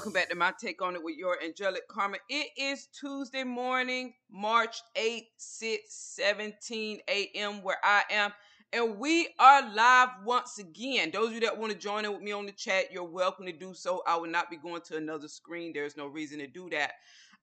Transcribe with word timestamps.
Welcome 0.00 0.14
back 0.14 0.30
to 0.30 0.34
my 0.34 0.50
take 0.58 0.80
on 0.80 0.94
it 0.94 1.04
with 1.04 1.14
your 1.14 1.36
angelic 1.44 1.86
karma. 1.86 2.16
It 2.30 2.48
is 2.56 2.88
Tuesday 2.98 3.44
morning, 3.44 4.14
March 4.30 4.80
8th, 4.96 5.26
6 5.36 5.78
17 5.90 7.00
a.m., 7.06 7.62
where 7.62 7.76
I 7.84 8.04
am, 8.10 8.32
and 8.72 8.98
we 8.98 9.28
are 9.38 9.74
live 9.74 10.08
once 10.24 10.58
again. 10.58 11.10
Those 11.10 11.26
of 11.28 11.34
you 11.34 11.40
that 11.40 11.58
want 11.58 11.74
to 11.74 11.78
join 11.78 12.06
in 12.06 12.14
with 12.14 12.22
me 12.22 12.32
on 12.32 12.46
the 12.46 12.52
chat, 12.52 12.90
you're 12.90 13.04
welcome 13.04 13.44
to 13.44 13.52
do 13.52 13.74
so. 13.74 14.02
I 14.06 14.16
will 14.16 14.30
not 14.30 14.48
be 14.48 14.56
going 14.56 14.80
to 14.86 14.96
another 14.96 15.28
screen, 15.28 15.72
there's 15.74 15.98
no 15.98 16.06
reason 16.06 16.38
to 16.38 16.46
do 16.46 16.70
that. 16.70 16.92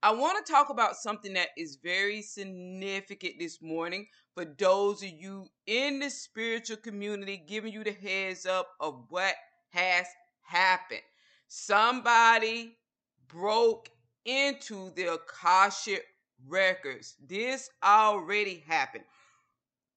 I 0.01 0.13
want 0.13 0.43
to 0.43 0.51
talk 0.51 0.71
about 0.71 0.95
something 0.95 1.33
that 1.33 1.49
is 1.59 1.77
very 1.83 2.23
significant 2.23 3.35
this 3.37 3.61
morning 3.61 4.07
for 4.33 4.45
those 4.45 5.03
of 5.03 5.09
you 5.09 5.45
in 5.67 5.99
the 5.99 6.09
spiritual 6.09 6.77
community, 6.77 7.37
giving 7.47 7.71
you 7.71 7.83
the 7.83 7.91
heads 7.91 8.47
up 8.47 8.67
of 8.79 9.05
what 9.09 9.35
has 9.73 10.07
happened 10.41 11.01
somebody 11.47 12.77
broke 13.27 13.89
into 14.25 14.91
the 14.95 15.13
Akashic 15.13 16.05
records. 16.47 17.15
This 17.27 17.69
already 17.83 18.63
happened. 18.67 19.03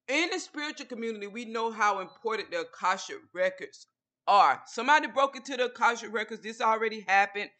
In 0.08 0.30
the 0.30 0.38
spiritual 0.38 0.86
community, 0.86 1.26
we 1.26 1.44
know 1.44 1.70
how 1.70 2.00
important 2.00 2.50
the 2.50 2.60
Akashic 2.60 3.18
records 3.32 3.86
are. 4.26 4.60
Somebody 4.66 5.06
broke 5.06 5.36
into 5.36 5.56
the 5.56 5.66
Akashic 5.66 6.12
records. 6.12 6.42
This 6.42 6.60
already 6.60 7.00
happened. 7.00 7.50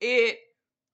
It 0.00 0.38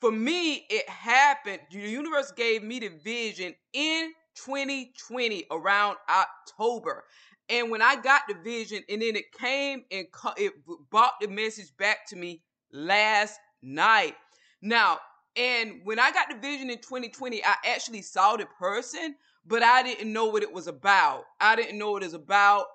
for 0.00 0.12
me, 0.12 0.66
it 0.68 0.88
happened. 0.88 1.60
The 1.70 1.78
universe 1.78 2.32
gave 2.32 2.62
me 2.62 2.80
the 2.80 2.88
vision 2.88 3.54
in 3.72 4.12
2020 4.44 5.46
around 5.50 5.96
October. 6.08 7.04
And 7.48 7.70
when 7.70 7.82
I 7.82 7.96
got 7.96 8.22
the 8.28 8.34
vision, 8.34 8.82
and 8.88 9.02
then 9.02 9.16
it 9.16 9.32
came 9.32 9.84
and 9.90 10.06
it 10.36 10.52
brought 10.90 11.12
the 11.20 11.28
message 11.28 11.76
back 11.78 12.06
to 12.08 12.16
me 12.16 12.42
last 12.72 13.38
night. 13.62 14.14
Now, 14.62 14.98
and 15.36 15.80
when 15.84 15.98
I 15.98 16.10
got 16.12 16.28
the 16.30 16.36
vision 16.36 16.70
in 16.70 16.78
2020, 16.78 17.44
I 17.44 17.54
actually 17.66 18.02
saw 18.02 18.36
the 18.36 18.46
person, 18.58 19.14
but 19.46 19.62
I 19.62 19.82
didn't 19.82 20.12
know 20.12 20.26
what 20.26 20.42
it 20.42 20.52
was 20.52 20.66
about. 20.66 21.24
I 21.40 21.54
didn't 21.56 21.78
know 21.78 21.92
what 21.92 22.02
it 22.02 22.06
was 22.06 22.14
about, 22.14 22.66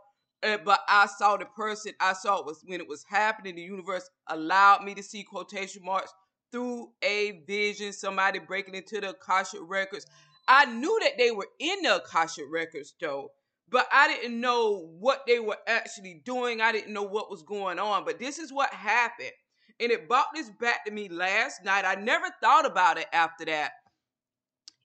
uh, 0.43 0.57
but 0.63 0.79
I 0.87 1.07
saw 1.07 1.37
the 1.37 1.45
person. 1.45 1.93
I 1.99 2.13
saw 2.13 2.39
it 2.39 2.45
was 2.45 2.61
when 2.65 2.79
it 2.79 2.87
was 2.87 3.03
happening. 3.09 3.55
The 3.55 3.63
universe 3.63 4.09
allowed 4.27 4.83
me 4.83 4.93
to 4.95 5.03
see 5.03 5.23
quotation 5.23 5.83
marks 5.83 6.13
through 6.51 6.91
a 7.01 7.43
vision. 7.47 7.93
Somebody 7.93 8.39
breaking 8.39 8.75
into 8.75 9.01
the 9.01 9.09
Akashic 9.09 9.61
records. 9.63 10.05
I 10.47 10.65
knew 10.65 10.99
that 11.01 11.17
they 11.17 11.31
were 11.31 11.47
in 11.59 11.83
the 11.83 11.97
Akashic 11.97 12.45
records 12.49 12.93
though 12.99 13.31
but 13.71 13.87
I 13.91 14.09
didn't 14.09 14.39
know 14.39 14.89
what 14.99 15.21
they 15.25 15.39
were 15.39 15.57
actually 15.65 16.21
doing. 16.25 16.59
I 16.59 16.73
didn't 16.73 16.93
know 16.93 17.03
what 17.03 17.31
was 17.31 17.41
going 17.41 17.79
on. 17.79 18.03
But 18.03 18.19
this 18.19 18.37
is 18.37 18.51
what 18.51 18.71
happened. 18.73 19.31
And 19.79 19.91
it 19.91 20.09
brought 20.09 20.27
this 20.35 20.51
back 20.59 20.85
to 20.85 20.91
me 20.91 21.07
last 21.07 21.63
night. 21.63 21.85
I 21.85 21.95
never 21.95 22.27
thought 22.41 22.65
about 22.65 22.97
it 22.97 23.07
after 23.13 23.45
that. 23.45 23.71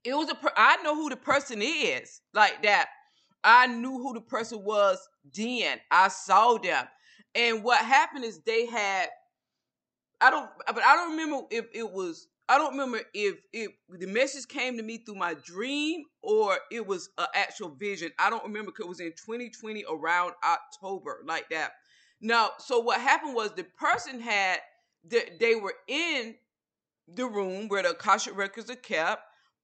It 0.04 0.14
was 0.14 0.30
a 0.30 0.36
per- 0.36 0.52
I 0.56 0.76
know 0.82 0.94
who 0.94 1.10
the 1.10 1.16
person 1.16 1.60
is 1.60 2.20
like 2.32 2.62
that. 2.62 2.86
I 3.42 3.66
knew 3.66 3.98
who 3.98 4.14
the 4.14 4.20
person 4.20 4.62
was 4.64 5.00
then. 5.36 5.78
I 5.90 6.08
saw 6.08 6.56
them. 6.56 6.86
And 7.34 7.64
what 7.64 7.84
happened 7.84 8.24
is 8.24 8.40
they 8.40 8.66
had 8.66 9.08
I 10.20 10.30
don't 10.30 10.48
but 10.66 10.82
I 10.82 10.94
don't 10.94 11.10
remember 11.10 11.46
if 11.50 11.66
it 11.74 11.90
was 11.90 12.28
I 12.48 12.58
don't 12.58 12.72
remember 12.72 13.00
if 13.12 13.36
it 13.52 13.70
the 13.88 14.06
message 14.06 14.46
came 14.46 14.76
to 14.76 14.82
me 14.82 14.98
through 14.98 15.16
my 15.16 15.34
dream 15.34 16.04
or 16.22 16.58
it 16.70 16.86
was 16.86 17.10
an 17.18 17.26
actual 17.34 17.70
vision. 17.70 18.12
I 18.18 18.30
don't 18.30 18.44
remember 18.44 18.70
because 18.70 18.84
it 18.84 18.88
was 18.88 19.00
in 19.00 19.12
2020 19.12 19.84
around 19.90 20.32
October, 20.44 21.22
like 21.24 21.48
that. 21.50 21.72
Now, 22.20 22.50
so 22.58 22.78
what 22.78 23.00
happened 23.00 23.34
was 23.34 23.52
the 23.52 23.64
person 23.64 24.20
had 24.20 24.60
that 25.08 25.40
they 25.40 25.56
were 25.56 25.74
in 25.88 26.36
the 27.08 27.26
room 27.26 27.68
where 27.68 27.82
the 27.82 27.90
Akashic 27.90 28.36
records 28.36 28.70
are 28.70 28.76
kept, 28.76 29.22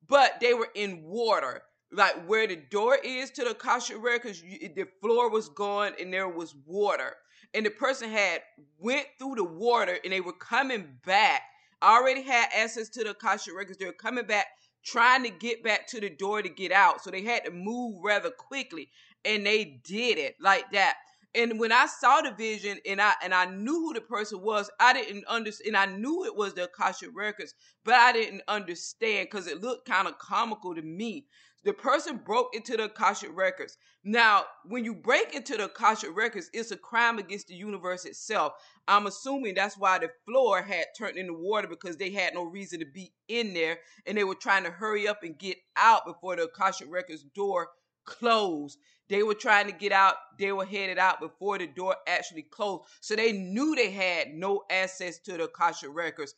but 0.08 0.40
they 0.40 0.54
were 0.54 0.68
in 0.74 1.02
water. 1.04 1.62
Like 1.92 2.26
where 2.26 2.46
the 2.46 2.56
door 2.56 2.98
is 3.02 3.30
to 3.32 3.44
the 3.44 3.50
Akashic 3.50 4.02
records, 4.02 4.42
you, 4.42 4.70
the 4.74 4.86
floor 5.00 5.30
was 5.30 5.48
gone 5.50 5.92
and 6.00 6.12
there 6.12 6.28
was 6.28 6.54
water. 6.66 7.14
And 7.54 7.64
the 7.66 7.70
person 7.70 8.10
had 8.10 8.40
went 8.78 9.06
through 9.18 9.36
the 9.36 9.44
water 9.44 9.98
and 10.02 10.12
they 10.12 10.20
were 10.20 10.32
coming 10.32 10.98
back 11.04 11.42
already 11.82 12.22
had 12.22 12.48
access 12.56 12.88
to 12.90 13.04
the 13.04 13.10
Akashic 13.10 13.56
records. 13.56 13.78
They 13.78 13.86
were 13.86 13.92
coming 13.92 14.26
back, 14.26 14.46
trying 14.84 15.24
to 15.24 15.30
get 15.30 15.62
back 15.62 15.86
to 15.88 16.00
the 16.00 16.10
door 16.10 16.42
to 16.42 16.48
get 16.48 16.72
out. 16.72 17.02
So 17.02 17.10
they 17.10 17.22
had 17.22 17.44
to 17.44 17.50
move 17.50 17.96
rather 18.02 18.30
quickly. 18.30 18.88
And 19.24 19.46
they 19.46 19.80
did 19.84 20.18
it 20.18 20.36
like 20.40 20.70
that. 20.72 20.94
And 21.34 21.58
when 21.58 21.72
I 21.72 21.86
saw 21.86 22.20
the 22.20 22.32
vision 22.32 22.78
and 22.86 23.00
I 23.00 23.14
and 23.22 23.32
I 23.32 23.46
knew 23.46 23.72
who 23.72 23.94
the 23.94 24.02
person 24.02 24.42
was, 24.42 24.70
I 24.78 24.92
didn't 24.92 25.24
understand. 25.26 25.74
And 25.74 25.76
I 25.76 25.96
knew 25.96 26.24
it 26.24 26.36
was 26.36 26.54
the 26.54 26.64
Akashic 26.64 27.10
records, 27.14 27.54
but 27.84 27.94
I 27.94 28.12
didn't 28.12 28.42
understand 28.48 29.28
because 29.30 29.46
it 29.46 29.62
looked 29.62 29.88
kind 29.88 30.06
of 30.06 30.18
comical 30.18 30.74
to 30.74 30.82
me. 30.82 31.26
The 31.64 31.72
person 31.72 32.16
broke 32.16 32.54
into 32.54 32.76
the 32.76 32.84
Akashic 32.84 33.30
records. 33.34 33.78
Now, 34.04 34.44
when 34.64 34.84
you 34.84 34.94
break 34.94 35.32
into 35.32 35.56
the 35.56 35.66
Akashic 35.66 36.10
records, 36.14 36.50
it's 36.52 36.72
a 36.72 36.76
crime 36.76 37.18
against 37.18 37.46
the 37.46 37.54
universe 37.54 38.04
itself. 38.04 38.54
I'm 38.88 39.06
assuming 39.06 39.54
that's 39.54 39.78
why 39.78 40.00
the 40.00 40.10
floor 40.26 40.60
had 40.60 40.86
turned 40.98 41.16
into 41.16 41.34
water 41.34 41.68
because 41.68 41.96
they 41.96 42.10
had 42.10 42.34
no 42.34 42.44
reason 42.44 42.80
to 42.80 42.86
be 42.86 43.12
in 43.28 43.54
there 43.54 43.78
and 44.06 44.18
they 44.18 44.24
were 44.24 44.34
trying 44.34 44.64
to 44.64 44.70
hurry 44.70 45.06
up 45.06 45.22
and 45.22 45.38
get 45.38 45.56
out 45.76 46.04
before 46.04 46.34
the 46.34 46.44
Akashic 46.44 46.88
records 46.90 47.22
door 47.22 47.68
closed. 48.04 48.78
They 49.12 49.22
were 49.22 49.34
trying 49.34 49.66
to 49.66 49.72
get 49.72 49.92
out, 49.92 50.14
they 50.38 50.52
were 50.52 50.64
headed 50.64 50.96
out 50.96 51.20
before 51.20 51.58
the 51.58 51.66
door 51.66 51.96
actually 52.06 52.44
closed. 52.44 52.84
So 53.02 53.14
they 53.14 53.30
knew 53.30 53.76
they 53.76 53.90
had 53.90 54.32
no 54.32 54.62
access 54.70 55.18
to 55.18 55.32
the 55.32 55.44
Akashic 55.44 55.90
records. 55.92 56.34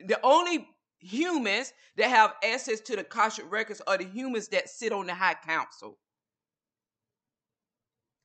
The 0.00 0.18
only 0.24 0.66
humans 0.98 1.72
that 1.96 2.10
have 2.10 2.34
access 2.42 2.80
to 2.80 2.96
the 2.96 3.02
Akashic 3.02 3.44
records 3.48 3.80
are 3.86 3.96
the 3.96 4.06
humans 4.06 4.48
that 4.48 4.68
sit 4.68 4.90
on 4.90 5.06
the 5.06 5.14
high 5.14 5.36
council. 5.46 5.98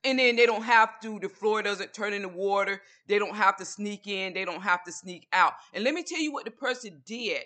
And 0.02 0.18
then 0.18 0.34
they 0.34 0.46
don't 0.46 0.64
have 0.64 0.98
to, 1.02 1.20
the 1.20 1.28
floor 1.28 1.62
doesn't 1.62 1.94
turn 1.94 2.12
into 2.12 2.26
water. 2.26 2.82
They 3.06 3.20
don't 3.20 3.36
have 3.36 3.56
to 3.58 3.64
sneak 3.64 4.08
in. 4.08 4.34
They 4.34 4.44
don't 4.44 4.62
have 4.62 4.82
to 4.82 4.90
sneak 4.90 5.28
out. 5.32 5.52
And 5.74 5.84
let 5.84 5.94
me 5.94 6.02
tell 6.02 6.20
you 6.20 6.32
what 6.32 6.44
the 6.44 6.50
person 6.50 7.02
did 7.06 7.44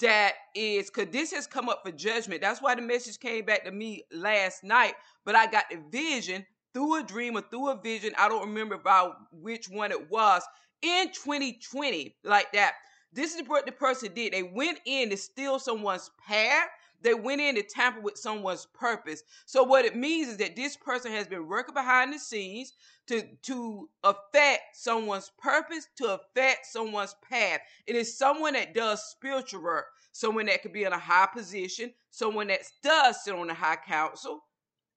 that 0.00 0.34
is, 0.54 0.90
because 0.90 1.12
this 1.12 1.32
has 1.32 1.46
come 1.46 1.68
up 1.68 1.82
for 1.84 1.92
judgment. 1.92 2.40
That's 2.42 2.62
why 2.62 2.74
the 2.74 2.82
message 2.82 3.18
came 3.20 3.44
back 3.44 3.64
to 3.64 3.72
me 3.72 4.04
last 4.12 4.64
night. 4.64 4.94
But 5.24 5.34
I 5.36 5.46
got 5.46 5.64
the 5.70 5.78
vision 5.90 6.46
through 6.74 7.00
a 7.00 7.02
dream 7.02 7.36
or 7.36 7.42
through 7.42 7.70
a 7.70 7.80
vision. 7.80 8.12
I 8.18 8.28
don't 8.28 8.48
remember 8.48 8.74
about 8.76 9.16
which 9.32 9.68
one 9.68 9.92
it 9.92 10.10
was. 10.10 10.42
in 10.82 11.08
2020 11.08 12.16
like 12.24 12.52
that. 12.52 12.74
This 13.12 13.34
is 13.34 13.48
what 13.48 13.66
the 13.66 13.72
person 13.72 14.12
did. 14.14 14.32
They 14.32 14.42
went 14.42 14.80
in 14.84 15.10
to 15.10 15.16
steal 15.16 15.58
someone's 15.58 16.10
path. 16.26 16.68
They 17.00 17.14
went 17.14 17.40
in 17.40 17.54
to 17.54 17.62
tamper 17.62 18.00
with 18.00 18.18
someone's 18.18 18.66
purpose. 18.66 19.22
So 19.46 19.62
what 19.62 19.84
it 19.84 19.96
means 19.96 20.28
is 20.28 20.36
that 20.38 20.56
this 20.56 20.76
person 20.76 21.12
has 21.12 21.26
been 21.26 21.46
working 21.46 21.74
behind 21.74 22.12
the 22.12 22.18
scenes 22.18 22.72
to 23.06 23.22
to 23.42 23.88
affect 24.02 24.76
someone's 24.76 25.30
purpose, 25.38 25.86
to 25.98 26.14
affect 26.14 26.66
someone's 26.66 27.14
path. 27.28 27.60
It 27.86 27.96
is 27.96 28.18
someone 28.18 28.54
that 28.54 28.74
does 28.74 29.02
spiritual 29.04 29.62
work, 29.62 29.86
someone 30.12 30.46
that 30.46 30.62
could 30.62 30.72
be 30.72 30.84
in 30.84 30.92
a 30.92 30.98
high 30.98 31.28
position, 31.32 31.92
someone 32.10 32.48
that 32.48 32.62
does 32.82 33.24
sit 33.24 33.34
on 33.34 33.46
the 33.46 33.54
high 33.54 33.76
council, 33.76 34.42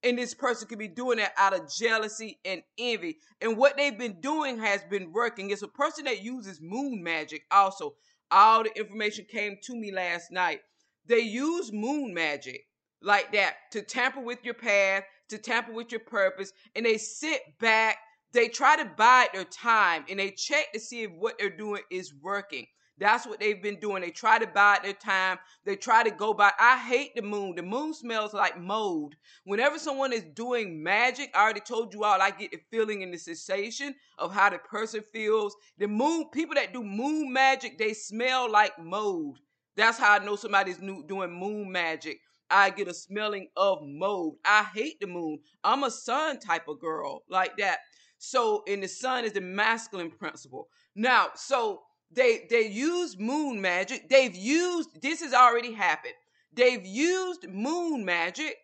and 0.04 0.18
this 0.18 0.34
person 0.34 0.68
could 0.68 0.80
be 0.80 0.88
doing 0.88 1.18
that 1.18 1.34
out 1.38 1.54
of 1.54 1.72
jealousy 1.72 2.40
and 2.44 2.64
envy. 2.78 3.20
And 3.40 3.58
what 3.58 3.78
they've 3.78 3.98
been 3.98 4.20
doing 4.20 4.58
has 4.60 4.84
been 4.90 5.12
working. 5.14 5.52
It's 5.52 5.62
a 5.62 5.68
person 5.68 6.06
that 6.06 6.24
uses 6.24 6.60
moon 6.60 7.04
magic 7.04 7.44
also. 7.52 7.96
All 8.32 8.64
the 8.64 8.76
information 8.78 9.26
came 9.30 9.58
to 9.64 9.76
me 9.76 9.92
last 9.92 10.32
night. 10.32 10.62
They 11.06 11.20
use 11.20 11.72
moon 11.72 12.14
magic 12.14 12.68
like 13.02 13.32
that 13.34 13.56
to 13.72 13.82
tamper 13.82 14.22
with 14.22 14.44
your 14.44 14.54
path, 14.54 15.04
to 15.30 15.38
tamper 15.38 15.74
with 15.74 15.92
your 15.92 16.02
purpose, 16.02 16.54
and 16.76 16.86
they 16.86 16.98
sit 16.98 17.42
back. 17.60 17.98
They 18.34 18.48
try 18.48 18.78
to 18.78 18.86
bide 18.86 19.30
their 19.34 19.44
time 19.44 20.06
and 20.10 20.20
they 20.20 20.32
check 20.32 20.72
to 20.74 20.80
see 20.80 21.04
if 21.04 21.12
what 21.12 21.38
they're 21.38 21.50
doing 21.50 21.82
is 21.92 22.14
working. 22.14 22.66
That's 22.98 23.26
what 23.26 23.40
they've 23.40 23.62
been 23.62 23.80
doing. 23.80 24.04
They 24.04 24.12
try 24.12 24.38
to 24.38 24.46
bide 24.46 24.84
their 24.84 24.94
time. 24.94 25.40
They 25.66 25.76
try 25.76 26.04
to 26.04 26.12
go 26.12 26.36
by. 26.36 26.52
I 26.60 26.78
hate 26.78 27.16
the 27.16 27.24
moon. 27.24 27.56
The 27.56 27.64
moon 27.64 27.96
smells 27.96 28.34
like 28.34 28.60
mold. 28.60 29.16
Whenever 29.44 29.80
someone 29.80 30.14
is 30.14 30.24
doing 30.36 30.84
magic, 30.84 31.32
I 31.34 31.42
already 31.42 31.62
told 31.62 31.96
you 31.96 32.04
all, 32.04 32.22
I 32.22 32.30
get 32.30 32.52
the 32.52 32.60
feeling 32.70 33.02
and 33.02 33.12
the 33.12 33.18
sensation 33.18 33.96
of 34.20 34.32
how 34.32 34.52
the 34.52 34.60
person 34.60 35.02
feels. 35.12 35.56
The 35.80 35.88
moon, 35.88 36.26
people 36.32 36.54
that 36.56 36.74
do 36.74 36.84
moon 36.84 37.34
magic, 37.34 37.80
they 37.80 37.94
smell 37.94 38.52
like 38.52 38.78
mold. 38.78 39.40
That's 39.76 39.98
how 39.98 40.14
I 40.14 40.24
know 40.24 40.36
somebody's 40.36 40.82
new, 40.82 41.04
doing 41.08 41.32
moon 41.32 41.72
magic. 41.72 42.20
I 42.50 42.70
get 42.70 42.90
a 42.90 42.94
smelling 42.94 43.48
of 43.56 43.80
mold. 43.82 44.36
I 44.46 44.68
hate 44.74 45.00
the 45.00 45.08
moon. 45.08 45.40
I'm 45.64 45.84
a 45.84 45.92
sun 45.92 46.40
type 46.40 46.68
of 46.68 46.80
girl 46.80 47.24
like 47.30 47.58
that. 47.58 47.80
So, 48.18 48.64
and 48.68 48.84
the 48.84 48.88
sun 48.88 49.24
is 49.24 49.34
the 49.34 49.42
masculine 49.42 50.12
principle. 50.12 50.68
Now, 50.96 51.30
so 51.36 51.82
they 52.12 52.46
they 52.50 52.68
use 52.68 53.18
moon 53.18 53.62
magic. 53.62 54.10
They've 54.10 54.36
used 54.36 55.02
this 55.02 55.22
has 55.22 55.34
already 55.34 55.72
happened. 55.72 56.14
They've 56.54 56.86
used 56.86 57.48
moon 57.50 58.04
magic 58.04 58.58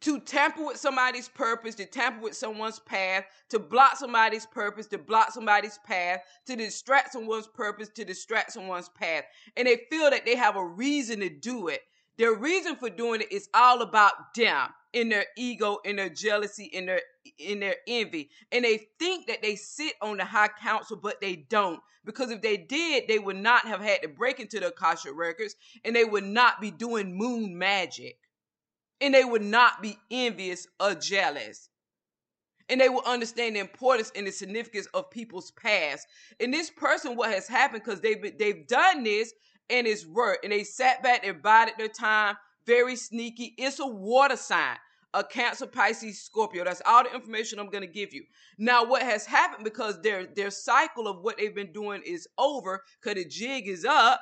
to 0.00 0.20
tamper 0.20 0.64
with 0.64 0.76
somebody's 0.76 1.28
purpose, 1.28 1.74
to 1.76 1.84
tamper 1.84 2.22
with 2.22 2.36
someone's 2.36 2.78
path, 2.78 3.24
to 3.48 3.58
block 3.58 3.96
somebody's 3.96 4.46
purpose, 4.46 4.86
to 4.86 4.98
block 4.98 5.32
somebody's 5.32 5.78
path, 5.84 6.20
to 6.46 6.56
distract 6.56 7.12
someone's 7.12 7.48
purpose, 7.48 7.88
to 7.90 8.04
distract 8.04 8.52
someone's 8.52 8.88
path. 8.90 9.24
And 9.56 9.66
they 9.66 9.82
feel 9.90 10.10
that 10.10 10.24
they 10.24 10.36
have 10.36 10.56
a 10.56 10.64
reason 10.64 11.20
to 11.20 11.28
do 11.28 11.68
it. 11.68 11.80
Their 12.16 12.34
reason 12.34 12.76
for 12.76 12.90
doing 12.90 13.20
it 13.20 13.32
is 13.32 13.48
all 13.54 13.82
about 13.82 14.34
them 14.34 14.68
in 14.92 15.08
their 15.08 15.26
ego, 15.36 15.78
in 15.84 15.96
their 15.96 16.08
jealousy, 16.08 16.64
in 16.64 16.86
their 16.86 17.00
in 17.38 17.60
their 17.60 17.76
envy. 17.86 18.30
And 18.50 18.64
they 18.64 18.88
think 18.98 19.26
that 19.26 19.42
they 19.42 19.54
sit 19.54 19.94
on 20.00 20.16
the 20.16 20.24
high 20.24 20.48
council, 20.48 20.96
but 20.96 21.20
they 21.20 21.36
don't. 21.36 21.80
Because 22.04 22.30
if 22.30 22.40
they 22.40 22.56
did, 22.56 23.04
they 23.06 23.18
would 23.18 23.36
not 23.36 23.66
have 23.66 23.80
had 23.80 24.02
to 24.02 24.08
break 24.08 24.40
into 24.40 24.58
the 24.58 24.68
Akasha 24.68 25.12
records 25.12 25.56
and 25.84 25.94
they 25.94 26.04
would 26.04 26.24
not 26.24 26.60
be 26.60 26.70
doing 26.70 27.16
moon 27.16 27.56
magic. 27.56 28.18
And 29.00 29.14
they 29.14 29.24
would 29.24 29.42
not 29.42 29.80
be 29.80 29.96
envious 30.10 30.66
or 30.80 30.94
jealous. 30.94 31.68
And 32.68 32.80
they 32.80 32.88
will 32.88 33.02
understand 33.06 33.56
the 33.56 33.60
importance 33.60 34.12
and 34.14 34.26
the 34.26 34.32
significance 34.32 34.86
of 34.92 35.10
people's 35.10 35.52
past. 35.52 36.06
And 36.40 36.52
this 36.52 36.70
person, 36.70 37.16
what 37.16 37.30
has 37.30 37.48
happened, 37.48 37.82
because 37.84 38.00
they've 38.00 38.38
they've 38.38 38.66
done 38.66 39.04
this 39.04 39.32
and 39.70 39.86
it's 39.86 40.06
worked. 40.06 40.44
And 40.44 40.52
they 40.52 40.64
sat 40.64 41.02
back, 41.02 41.22
they 41.22 41.30
bided 41.30 41.74
their 41.78 41.88
time, 41.88 42.36
very 42.66 42.96
sneaky. 42.96 43.54
It's 43.56 43.78
a 43.78 43.86
water 43.86 44.36
sign 44.36 44.76
a 45.14 45.24
Cancer, 45.24 45.66
Pisces, 45.66 46.22
Scorpio. 46.22 46.64
That's 46.64 46.82
all 46.84 47.04
the 47.04 47.14
information 47.14 47.58
I'm 47.58 47.70
going 47.70 47.86
to 47.86 47.92
give 47.92 48.12
you. 48.12 48.24
Now, 48.58 48.84
what 48.84 49.02
has 49.02 49.26
happened 49.26 49.64
because 49.64 50.00
their 50.02 50.26
their 50.26 50.50
cycle 50.50 51.08
of 51.08 51.22
what 51.22 51.38
they've 51.38 51.54
been 51.54 51.72
doing 51.72 52.02
is 52.04 52.28
over, 52.36 52.82
because 53.02 53.16
the 53.22 53.28
jig 53.28 53.68
is 53.68 53.84
up, 53.84 54.20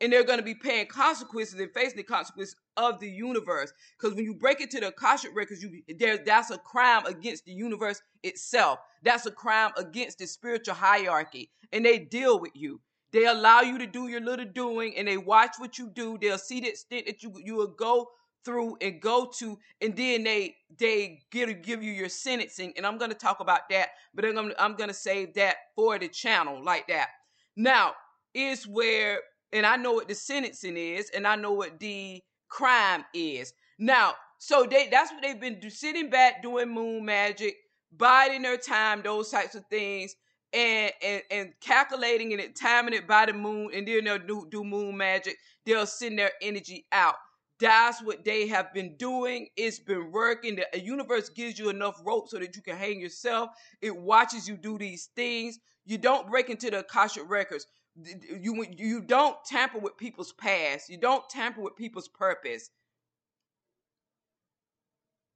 and 0.00 0.12
they're 0.12 0.24
going 0.24 0.38
to 0.38 0.44
be 0.44 0.54
paying 0.54 0.86
consequences 0.86 1.58
and 1.60 1.72
facing 1.72 1.96
the 1.96 2.02
consequences 2.02 2.56
of 2.76 2.98
the 3.00 3.08
universe. 3.08 3.72
Because 3.98 4.14
when 4.14 4.24
you 4.24 4.34
break 4.34 4.60
into 4.60 4.80
the 4.80 4.88
Akashic 4.88 5.30
records, 5.34 5.62
you 5.62 5.82
there 5.98 6.18
that's 6.18 6.50
a 6.50 6.58
crime 6.58 7.06
against 7.06 7.44
the 7.44 7.52
universe 7.52 8.00
itself. 8.22 8.78
That's 9.02 9.26
a 9.26 9.30
crime 9.30 9.72
against 9.76 10.18
the 10.18 10.26
spiritual 10.26 10.74
hierarchy, 10.74 11.50
and 11.72 11.84
they 11.84 11.98
deal 11.98 12.40
with 12.40 12.52
you. 12.54 12.80
They 13.12 13.26
allow 13.26 13.60
you 13.60 13.78
to 13.78 13.86
do 13.86 14.08
your 14.08 14.20
little 14.20 14.46
doing, 14.46 14.96
and 14.96 15.06
they 15.06 15.16
watch 15.16 15.54
what 15.58 15.78
you 15.78 15.88
do. 15.90 16.18
They'll 16.20 16.38
see 16.38 16.60
the 16.60 16.68
extent 16.70 17.06
that 17.06 17.22
you 17.22 17.32
you 17.42 17.54
will 17.54 17.74
go 17.78 18.08
through 18.44 18.76
and 18.80 19.00
go 19.00 19.30
to, 19.38 19.58
and 19.80 19.96
then 19.96 20.24
they 20.24 20.56
they 20.78 21.20
give 21.30 21.48
to 21.48 21.54
give 21.54 21.82
you 21.82 21.92
your 21.92 22.08
sentencing, 22.08 22.72
and 22.76 22.86
I'm 22.86 22.98
gonna 22.98 23.14
talk 23.14 23.40
about 23.40 23.68
that, 23.70 23.90
but 24.14 24.24
I'm 24.24 24.34
gonna, 24.34 24.54
I'm 24.58 24.74
gonna 24.74 24.94
save 24.94 25.34
that 25.34 25.56
for 25.76 25.98
the 25.98 26.08
channel 26.08 26.62
like 26.62 26.88
that. 26.88 27.08
Now 27.56 27.94
is 28.34 28.66
where, 28.66 29.20
and 29.52 29.66
I 29.66 29.76
know 29.76 29.92
what 29.92 30.08
the 30.08 30.14
sentencing 30.14 30.76
is, 30.76 31.10
and 31.10 31.26
I 31.26 31.36
know 31.36 31.52
what 31.52 31.78
the 31.78 32.22
crime 32.48 33.04
is. 33.14 33.52
Now, 33.78 34.14
so 34.38 34.66
they 34.68 34.88
that's 34.90 35.12
what 35.12 35.22
they've 35.22 35.40
been 35.40 35.60
do, 35.60 35.70
sitting 35.70 36.10
back 36.10 36.42
doing 36.42 36.68
moon 36.68 37.04
magic, 37.04 37.56
biding 37.96 38.42
their 38.42 38.56
time, 38.56 39.02
those 39.02 39.30
types 39.30 39.54
of 39.54 39.64
things. 39.70 40.14
And, 40.56 40.92
and, 41.02 41.22
and 41.32 41.52
calculating 41.60 42.32
and 42.32 42.54
timing 42.54 42.94
it 42.94 43.08
by 43.08 43.26
the 43.26 43.32
moon, 43.32 43.70
and 43.74 43.88
then 43.88 44.04
they'll 44.04 44.20
do, 44.20 44.46
do 44.52 44.62
moon 44.62 44.96
magic. 44.96 45.36
They'll 45.66 45.84
send 45.84 46.16
their 46.16 46.30
energy 46.40 46.86
out. 46.92 47.16
That's 47.58 48.00
what 48.00 48.24
they 48.24 48.46
have 48.46 48.72
been 48.72 48.96
doing. 48.96 49.48
It's 49.56 49.80
been 49.80 50.12
working. 50.12 50.60
The 50.72 50.78
universe 50.78 51.28
gives 51.28 51.58
you 51.58 51.70
enough 51.70 52.00
rope 52.04 52.28
so 52.28 52.38
that 52.38 52.54
you 52.54 52.62
can 52.62 52.76
hang 52.76 53.00
yourself. 53.00 53.50
It 53.82 53.96
watches 53.96 54.48
you 54.48 54.56
do 54.56 54.78
these 54.78 55.08
things. 55.16 55.58
You 55.86 55.98
don't 55.98 56.30
break 56.30 56.50
into 56.50 56.70
the 56.70 56.80
Akashic 56.80 57.28
records. 57.28 57.66
You, 57.96 58.64
you 58.76 59.00
don't 59.02 59.36
tamper 59.44 59.78
with 59.78 59.96
people's 59.96 60.32
past. 60.32 60.88
You 60.88 60.96
don't 60.96 61.28
tamper 61.28 61.60
with 61.60 61.76
people's 61.76 62.08
purpose. 62.08 62.70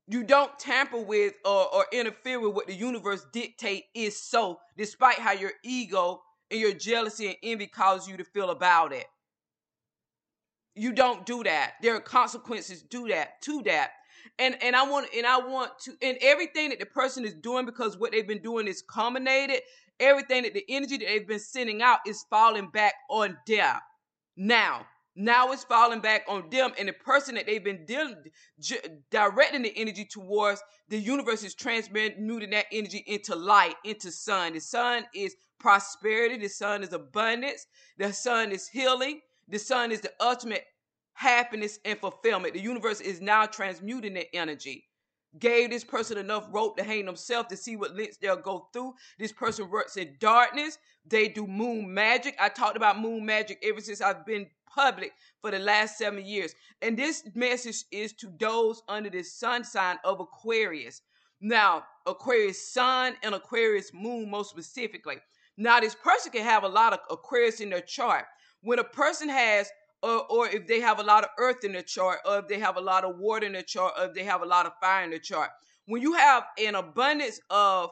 You 0.08 0.25
don't 0.25 0.58
tamper 0.58 1.00
with 1.00 1.34
or, 1.44 1.72
or 1.75 1.87
interfere 1.93 2.40
with 2.40 2.55
what 2.55 2.66
the 2.66 2.75
universe 2.75 3.26
dictate 3.32 3.84
is 3.94 4.20
so, 4.20 4.58
despite 4.76 5.19
how 5.19 5.32
your 5.32 5.52
ego 5.62 6.22
and 6.50 6.58
your 6.58 6.72
jealousy 6.72 7.28
and 7.28 7.37
envy 7.42 7.66
cause 7.66 8.09
you 8.09 8.16
to 8.16 8.25
feel 8.25 8.50
about 8.50 8.92
it. 8.92 9.06
You 10.75 10.92
don't 10.92 11.26
do 11.26 11.44
that. 11.44 11.75
There 11.83 11.94
are 11.94 12.00
consequences 12.00 12.83
do 12.83 13.09
that, 13.09 13.42
to 13.42 13.62
that. 13.64 13.90
And 14.38 14.61
and 14.62 14.75
I 14.75 14.88
want 14.88 15.09
and 15.16 15.26
I 15.26 15.38
want 15.38 15.78
to 15.80 15.92
and 16.00 16.16
everything 16.23 16.71
that 16.71 16.78
the 16.78 16.87
person 16.87 17.25
is 17.25 17.35
doing 17.35 17.66
because 17.66 17.99
what 17.99 18.12
they've 18.12 18.26
been 18.26 18.42
doing 18.42 18.66
is 18.66 18.83
culminated. 18.83 19.61
Everything 20.00 20.45
that 20.45 20.55
the 20.55 20.64
energy 20.69 20.99
that 20.99 21.07
they've 21.07 21.26
been 21.26 21.38
sending 21.38 21.83
out 21.83 22.00
is 22.07 22.25
falling 22.31 22.71
back 22.71 22.95
on 23.11 23.37
them. 23.47 23.76
Now, 24.37 24.87
now 25.17 25.50
it's 25.50 25.64
falling 25.64 26.00
back 26.00 26.25
on 26.28 26.49
them, 26.49 26.73
and 26.78 26.88
the 26.88 26.93
person 26.93 27.35
that 27.35 27.47
they've 27.47 27.64
been 27.64 27.85
dealing, 27.87 28.14
directing 29.11 29.62
the 29.62 29.76
energy 29.76 30.05
towards, 30.05 30.62
the 30.88 30.99
universe 30.99 31.43
is 31.43 31.57
transmuting 31.57 32.50
that 32.50 32.67
energy 32.71 33.02
into 33.07 33.35
light, 33.35 33.75
into 33.85 34.12
sun. 34.12 34.52
The 34.52 34.61
sun 34.61 35.07
is 35.12 35.35
prosperity. 35.59 36.38
The 36.38 36.49
sun 36.49 36.85
is 36.85 36.93
abundance. 36.93 37.67
The 37.99 38.12
sun 38.12 38.52
is 38.52 38.69
healing. 38.69 39.21
The 39.49 39.59
sun 39.59 39.90
is 39.90 40.00
the 40.00 40.12
ultimate 40.21 40.64
happiness 41.14 41.81
and 41.85 41.99
fulfillment. 41.99 42.55
The 42.55 42.61
universe 42.61 43.00
is 43.00 43.21
now 43.21 43.47
transmuting 43.47 44.14
that 44.14 44.35
energy. 44.35 44.88
Gave 45.38 45.70
this 45.70 45.85
person 45.85 46.16
enough 46.16 46.49
rope 46.50 46.76
to 46.78 46.85
hang 46.85 47.04
themselves 47.04 47.49
to 47.50 47.56
see 47.56 47.76
what 47.76 47.94
lengths 47.94 48.16
they'll 48.16 48.37
go 48.37 48.68
through. 48.73 48.94
This 49.18 49.32
person 49.32 49.68
works 49.68 49.97
in 49.97 50.16
darkness. 50.20 50.78
They 51.06 51.28
do 51.28 51.47
moon 51.47 51.92
magic. 51.92 52.35
I 52.40 52.49
talked 52.49 52.76
about 52.76 52.99
moon 52.99 53.26
magic 53.26 53.58
ever 53.62 53.80
since 53.80 54.00
I've 54.00 54.25
been 54.25 54.47
public 54.66 55.12
for 55.40 55.50
the 55.50 55.58
last 55.58 55.99
seven 55.99 56.25
years. 56.25 56.54
And 56.82 56.97
this 56.97 57.25
message 57.35 57.85
is 57.92 58.12
to 58.14 58.32
those 58.38 58.82
under 58.88 59.11
the 59.11 59.23
sun 59.23 59.64
sign 59.64 59.99
of 60.04 60.20
Aquarius. 60.20 61.02
Now, 61.40 61.85
Aquarius 62.06 62.73
sun 62.73 63.14
and 63.23 63.35
Aquarius 63.35 63.92
moon, 63.92 64.30
most 64.30 64.50
specifically. 64.50 65.16
Now, 65.56 65.80
this 65.80 65.94
person 65.94 66.32
can 66.32 66.42
have 66.42 66.64
a 66.64 66.68
lot 66.68 66.92
of 66.92 67.00
Aquarius 67.11 67.61
in 67.61 67.70
their 67.70 67.80
chart 67.80 68.25
when 68.62 68.78
a 68.78 68.85
person 68.85 69.28
has 69.28 69.70
or, 70.02 70.26
or 70.31 70.49
if 70.49 70.67
they 70.67 70.81
have 70.81 70.99
a 70.99 71.02
lot 71.02 71.25
of 71.25 71.31
earth 71.38 71.64
in 71.64 71.73
their 71.73 71.83
chart, 71.83 72.19
or 72.25 72.38
if 72.38 72.49
they 72.49 72.59
have 72.59 72.76
a 72.76 72.81
lot 72.81 73.05
of 73.05 73.19
water 73.19 73.47
in 73.47 73.52
their 73.52 73.62
chart, 73.62 73.95
or 73.99 74.07
if 74.07 74.14
they 74.14 74.25
have 74.25 74.43
a 74.43 74.47
lot 74.47 74.67
of 74.67 74.73
fire 74.81 75.05
in 75.05 75.11
their 75.11 75.19
chart. 75.19 75.50
When 75.87 76.02
you 76.02 76.14
have 76.14 76.45
an 76.59 76.75
abundance 76.75 77.40
of 77.50 77.90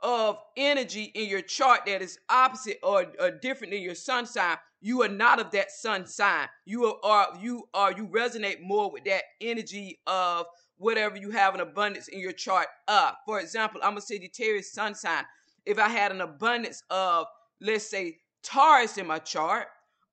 of 0.00 0.38
energy 0.56 1.10
in 1.14 1.28
your 1.28 1.40
chart 1.42 1.80
that 1.86 2.00
is 2.00 2.18
opposite 2.28 2.78
or, 2.84 3.06
or 3.18 3.32
different 3.32 3.72
than 3.72 3.82
your 3.82 3.96
sun 3.96 4.26
sign, 4.26 4.56
you 4.80 5.02
are 5.02 5.08
not 5.08 5.40
of 5.40 5.50
that 5.50 5.72
sun 5.72 6.06
sign. 6.06 6.48
You 6.64 6.86
are, 6.86 6.98
are 7.02 7.38
you 7.40 7.64
are 7.74 7.92
you 7.92 8.06
resonate 8.06 8.60
more 8.60 8.90
with 8.90 9.04
that 9.04 9.24
energy 9.40 9.98
of 10.06 10.46
whatever 10.76 11.16
you 11.16 11.30
have 11.30 11.54
an 11.54 11.60
abundance 11.60 12.08
in 12.08 12.20
your 12.20 12.32
chart 12.32 12.68
of. 12.86 13.14
For 13.26 13.40
example, 13.40 13.80
I'm 13.82 13.96
a 13.96 14.00
Sagittarius 14.00 14.72
sun 14.72 14.94
sign. 14.94 15.24
If 15.66 15.78
I 15.78 15.88
had 15.88 16.12
an 16.12 16.20
abundance 16.20 16.82
of, 16.90 17.26
let's 17.60 17.90
say, 17.90 18.18
Taurus 18.42 18.96
in 18.96 19.06
my 19.06 19.18
chart, 19.18 19.66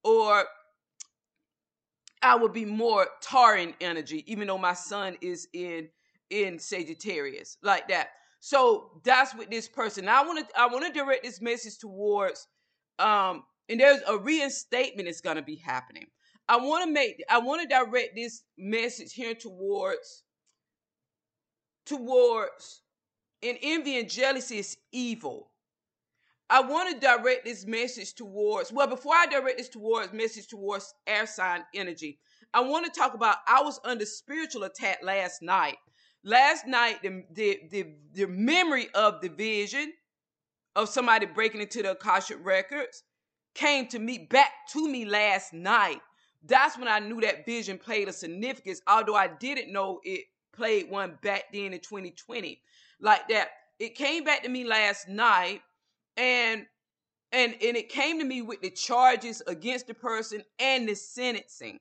or 0.04 0.46
I 2.26 2.36
would 2.36 2.54
be 2.54 2.66
more 2.66 3.08
Taurean 3.24 3.76
energy, 3.80 4.24
even 4.26 4.48
though 4.48 4.58
my 4.58 4.74
sun 4.74 5.18
is 5.22 5.48
in 5.54 5.90
in 6.32 6.58
Sagittarius, 6.58 7.58
like 7.62 7.88
that. 7.90 8.10
So 8.40 9.00
that's 9.04 9.36
what 9.36 9.52
this 9.52 9.68
person. 9.68 10.06
Now 10.06 10.24
I 10.24 10.28
want 10.28 10.48
to 10.48 10.60
I 10.60 10.68
want 10.68 10.86
to 10.86 10.92
direct 10.92 11.24
this 11.24 11.40
message 11.40 11.78
towards 11.78 12.48
um 12.98 13.44
and 13.70 13.80
there's 13.80 14.02
a 14.08 14.18
reinstatement 14.18 15.08
that's 15.08 15.22
going 15.22 15.36
to 15.36 15.44
be 15.44 15.56
happening. 15.56 16.06
I 16.48 16.58
want 16.58 16.86
to 16.86 16.92
make 16.92 17.24
I 17.30 17.38
want 17.40 17.62
to 17.62 17.68
direct 17.68 18.16
this 18.16 18.44
message 18.58 19.14
here 19.14 19.36
towards 19.36 20.24
towards 21.86 22.82
and 23.44 23.58
envy 23.62 24.00
and 24.00 24.10
jealousy 24.10 24.58
is 24.58 24.78
evil. 24.92 25.52
I 26.50 26.62
want 26.62 26.94
to 26.94 27.00
direct 27.00 27.46
this 27.46 27.66
message 27.66 28.14
towards, 28.14 28.72
well, 28.72 28.88
before 28.88 29.16
I 29.16 29.26
direct 29.26 29.58
this 29.58 29.70
towards 29.70 30.14
message 30.14 30.48
towards 30.48 30.94
air 31.08 31.26
sign 31.26 31.64
energy, 31.74 32.20
I 32.54 32.62
want 32.62 32.86
to 32.86 33.00
talk 33.00 33.14
about 33.14 33.38
I 33.48 33.62
was 33.64 33.80
under 33.84 34.06
spiritual 34.06 34.64
attack 34.64 35.00
last 35.02 35.42
night. 35.42 35.78
Last 36.24 36.68
night, 36.68 37.02
the, 37.02 37.24
the, 37.34 37.60
the, 37.70 37.86
the 38.14 38.28
memory 38.28 38.88
of 38.94 39.22
the 39.22 39.30
vision 39.30 39.94
of 40.76 40.90
somebody 40.90 41.26
breaking 41.26 41.62
into 41.62 41.82
the 41.82 41.92
Akashic 41.92 42.38
records 42.44 43.04
came 43.54 43.88
to 43.88 44.00
me 44.00 44.28
back 44.30 44.52
to 44.74 44.88
me 44.88 45.06
last 45.06 45.54
night. 45.54 46.00
That's 46.44 46.78
when 46.78 46.88
I 46.88 47.00
knew 47.00 47.22
that 47.22 47.46
vision 47.46 47.80
played 47.80 48.08
a 48.08 48.14
significance, 48.14 48.82
although 48.88 49.16
I 49.16 49.28
didn't 49.28 49.72
know 49.72 50.00
it 50.04 50.26
played 50.54 50.90
one 50.90 51.18
back 51.24 51.46
then 51.52 51.74
in 51.74 51.80
2020. 51.80 52.62
Like 53.00 53.28
that. 53.30 53.50
It 53.78 53.96
came 53.96 54.24
back 54.24 54.44
to 54.44 54.50
me 54.50 54.64
last 54.64 55.10
night 55.10 55.62
and 56.18 56.66
and 57.32 57.54
and 57.54 57.78
it 57.78 57.90
came 57.90 58.20
to 58.20 58.26
me 58.26 58.42
with 58.42 58.62
the 58.62 58.70
charges 58.70 59.42
against 59.48 59.88
the 59.88 59.94
person 59.94 60.44
and 60.60 60.88
the 60.88 60.96
sentencing. 60.96 61.80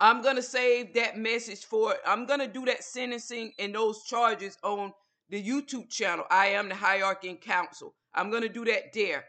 I'm 0.00 0.22
gonna 0.22 0.42
save 0.42 0.94
that 0.94 1.16
message 1.16 1.64
for 1.64 1.94
I'm 2.06 2.26
gonna 2.26 2.48
do 2.48 2.64
that 2.66 2.82
sentencing 2.82 3.52
and 3.58 3.74
those 3.74 4.02
charges 4.04 4.58
on 4.64 4.92
the 5.30 5.42
YouTube 5.42 5.88
channel. 5.88 6.24
I 6.30 6.46
am 6.48 6.68
the 6.68 6.74
hierarchy 6.74 7.28
and 7.28 7.40
council. 7.40 7.94
I'm 8.14 8.30
gonna 8.30 8.48
do 8.48 8.64
that 8.64 8.92
there. 8.92 9.24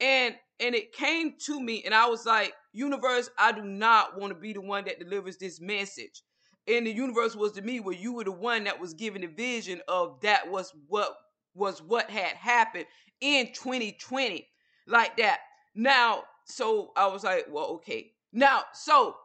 And 0.00 0.36
and 0.60 0.74
it 0.76 0.92
came 0.92 1.34
to 1.46 1.60
me 1.60 1.82
and 1.84 1.92
I 1.92 2.06
was 2.06 2.24
like, 2.24 2.54
universe, 2.72 3.30
I 3.36 3.50
do 3.50 3.64
not 3.64 4.18
want 4.18 4.32
to 4.32 4.38
be 4.38 4.52
the 4.52 4.60
one 4.60 4.84
that 4.84 5.00
delivers 5.00 5.36
this 5.36 5.60
message. 5.60 6.22
And 6.68 6.86
the 6.86 6.92
universe 6.92 7.34
was 7.34 7.52
to 7.52 7.62
me 7.62 7.80
where 7.80 7.94
you 7.94 8.12
were 8.12 8.24
the 8.24 8.30
one 8.30 8.64
that 8.64 8.78
was 8.78 8.94
given 8.94 9.22
the 9.22 9.26
vision 9.26 9.80
of 9.88 10.20
that 10.20 10.48
was 10.48 10.72
what 10.86 11.12
was 11.54 11.82
what 11.82 12.10
had 12.10 12.36
happened 12.36 12.86
in 13.20 13.52
2020 13.52 14.48
like 14.86 15.16
that. 15.16 15.40
Now 15.74 16.24
so 16.44 16.92
i 16.96 17.06
was 17.06 17.24
like 17.24 17.46
well 17.50 17.66
okay. 17.66 18.12
Now 18.32 18.64
so 18.72 19.16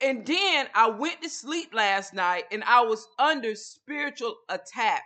and 0.00 0.26
then 0.26 0.66
i 0.74 0.88
went 0.88 1.22
to 1.22 1.28
sleep 1.28 1.72
last 1.72 2.12
night 2.12 2.44
and 2.50 2.64
i 2.64 2.80
was 2.82 3.06
under 3.18 3.54
spiritual 3.54 4.36
attack. 4.48 5.02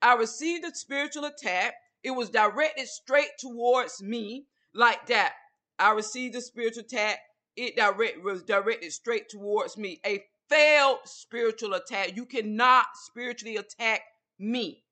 I 0.00 0.14
received 0.14 0.64
a 0.64 0.74
spiritual 0.74 1.24
attack. 1.24 1.74
It 2.02 2.12
was 2.12 2.30
directed 2.30 2.86
straight 2.86 3.36
towards 3.38 4.02
me 4.02 4.46
like 4.74 5.06
that. 5.06 5.34
I 5.78 5.92
received 5.92 6.36
a 6.36 6.40
spiritual 6.40 6.84
attack. 6.84 7.18
It 7.56 7.76
direct 7.76 8.22
was 8.22 8.44
directed 8.44 8.92
straight 8.92 9.28
towards 9.28 9.76
me. 9.76 10.00
A 10.06 10.24
failed 10.48 11.00
spiritual 11.04 11.74
attack. 11.74 12.16
You 12.16 12.24
cannot 12.24 12.86
spiritually 12.94 13.56
attack 13.56 14.02
me 14.38 14.84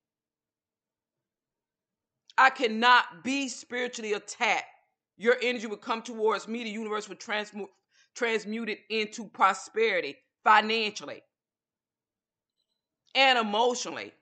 I 2.37 2.49
cannot 2.51 3.23
be 3.23 3.49
spiritually 3.49 4.13
attacked. 4.13 4.65
Your 5.17 5.37
energy 5.41 5.67
would 5.67 5.81
come 5.81 6.01
towards 6.03 6.47
me. 6.47 6.63
The 6.63 6.69
universe 6.69 7.09
would 7.09 7.19
transmute, 7.19 7.69
transmute 8.15 8.69
it 8.69 8.79
into 8.89 9.25
prosperity 9.25 10.15
financially 10.43 11.23
and 13.15 13.39
emotionally 13.39 14.13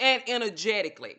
and 0.00 0.22
energetically. 0.26 1.16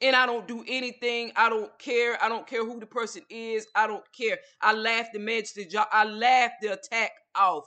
And 0.00 0.14
I 0.14 0.26
don't 0.26 0.46
do 0.46 0.64
anything. 0.68 1.32
I 1.36 1.48
don't 1.48 1.76
care. 1.78 2.22
I 2.22 2.28
don't 2.28 2.46
care 2.46 2.64
who 2.64 2.78
the 2.78 2.86
person 2.86 3.22
is. 3.30 3.66
I 3.74 3.86
don't 3.86 4.04
care. 4.12 4.38
I 4.60 4.72
laugh 4.72 5.06
the 5.12 5.18
message. 5.18 5.74
I 5.74 6.04
laugh 6.04 6.52
the 6.60 6.72
attack 6.72 7.12
off. 7.34 7.64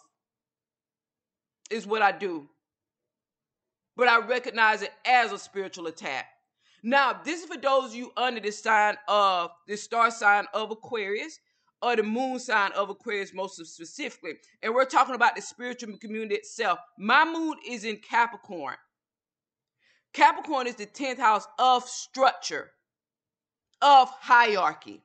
Is 1.69 1.87
what 1.87 2.01
I 2.01 2.11
do 2.11 2.49
but 4.01 4.09
I 4.09 4.17
recognize 4.17 4.81
it 4.81 4.89
as 5.05 5.31
a 5.31 5.37
spiritual 5.37 5.85
attack. 5.85 6.25
Now, 6.81 7.21
this 7.23 7.43
is 7.43 7.45
for 7.45 7.55
those 7.55 7.95
you 7.95 8.11
under 8.17 8.39
the 8.39 8.51
sign 8.51 8.95
of 9.07 9.51
the 9.67 9.77
star 9.77 10.09
sign 10.09 10.47
of 10.55 10.71
Aquarius 10.71 11.37
or 11.83 11.95
the 11.95 12.01
moon 12.01 12.39
sign 12.39 12.71
of 12.71 12.89
Aquarius, 12.89 13.31
most 13.31 13.63
specifically. 13.63 14.31
And 14.63 14.73
we're 14.73 14.85
talking 14.85 15.13
about 15.13 15.35
the 15.35 15.43
spiritual 15.43 15.95
community 15.99 16.33
itself. 16.33 16.79
My 16.97 17.25
moon 17.25 17.57
is 17.69 17.85
in 17.85 17.97
Capricorn. 17.97 18.73
Capricorn 20.13 20.65
is 20.65 20.73
the 20.77 20.87
10th 20.87 21.19
house 21.19 21.45
of 21.59 21.87
structure, 21.87 22.71
of 23.83 24.09
hierarchy. 24.09 25.03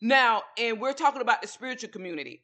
Now, 0.00 0.42
and 0.58 0.80
we're 0.80 0.92
talking 0.92 1.22
about 1.22 1.40
the 1.40 1.46
spiritual 1.46 1.90
community. 1.90 2.42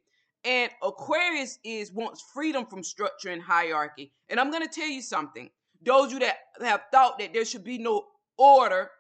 And 0.49 0.71
Aquarius 0.83 1.59
is 1.63 1.93
wants 1.93 2.25
freedom 2.33 2.65
from 2.65 2.83
structure 2.83 3.29
and 3.29 3.43
hierarchy. 3.43 4.13
And 4.31 4.41
I'm 4.41 4.51
going 4.51 4.67
to 4.67 4.81
tell 4.81 4.89
you 4.89 5.03
something. 5.03 5.51
Those 5.85 6.11
you 6.11 6.19
that 6.21 6.39
have 6.65 6.85
thought 6.91 7.19
that 7.19 7.35
there 7.35 7.45
should 7.45 7.65
be 7.65 7.77
no 7.77 8.07
order 8.39 8.91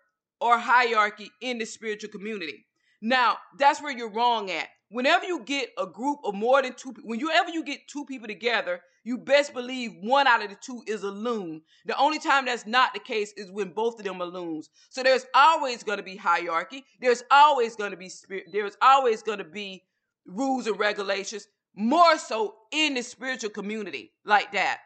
or 0.42 0.58
hierarchy 0.58 1.30
in 1.40 1.56
the 1.56 1.64
spiritual 1.64 2.10
community. 2.10 2.66
Now, 3.00 3.38
that's 3.58 3.80
where 3.80 3.96
you're 3.96 4.12
wrong 4.12 4.50
at. 4.50 4.68
Whenever 4.90 5.24
you 5.24 5.40
get 5.42 5.70
a 5.78 5.86
group 5.86 6.18
of 6.22 6.34
more 6.34 6.60
than 6.60 6.74
two, 6.74 6.94
whenever 7.02 7.48
you 7.48 7.64
get 7.64 7.88
two 7.88 8.04
people 8.04 8.28
together, 8.28 8.82
you 9.04 9.16
best 9.16 9.54
believe 9.54 9.92
one 10.02 10.26
out 10.26 10.44
of 10.44 10.50
the 10.50 10.56
two 10.60 10.82
is 10.86 11.02
a 11.02 11.10
loon. 11.10 11.62
The 11.86 11.96
only 11.96 12.18
time 12.18 12.44
that's 12.44 12.66
not 12.66 12.92
the 12.92 13.00
case 13.00 13.32
is 13.38 13.50
when 13.50 13.70
both 13.70 13.98
of 13.98 14.04
them 14.04 14.20
are 14.20 14.26
loons. 14.26 14.68
So 14.90 15.02
there's 15.02 15.24
always 15.34 15.82
going 15.82 15.96
to 15.96 16.04
be 16.04 16.16
hierarchy. 16.16 16.84
There's 17.00 17.22
always 17.30 17.74
going 17.74 17.92
to 17.92 17.96
be 17.96 18.10
spirit. 18.10 18.48
There's 18.52 18.76
always 18.82 19.22
going 19.22 19.38
to 19.38 19.44
be 19.44 19.84
rules 20.28 20.66
and 20.66 20.78
regulations, 20.78 21.48
more 21.74 22.18
so 22.18 22.54
in 22.72 22.94
the 22.94 23.02
spiritual 23.02 23.50
community 23.50 24.12
like 24.24 24.52
that. 24.52 24.80